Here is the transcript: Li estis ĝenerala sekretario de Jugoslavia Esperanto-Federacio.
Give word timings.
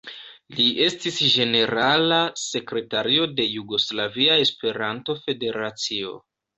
Li 0.59 0.63
estis 0.85 1.19
ĝenerala 1.33 2.19
sekretario 2.45 3.29
de 3.37 3.49
Jugoslavia 3.53 4.43
Esperanto-Federacio. 4.49 6.23